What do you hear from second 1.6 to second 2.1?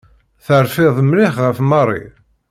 Mary.